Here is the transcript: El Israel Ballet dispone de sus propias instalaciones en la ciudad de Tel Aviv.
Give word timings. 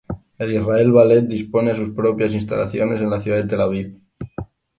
El 0.39 0.51
Israel 0.53 0.91
Ballet 0.91 1.27
dispone 1.27 1.69
de 1.73 1.75
sus 1.75 1.91
propias 1.91 2.33
instalaciones 2.33 3.03
en 3.03 3.11
la 3.11 3.19
ciudad 3.19 3.37
de 3.37 3.47
Tel 3.47 3.61
Aviv. 3.61 4.01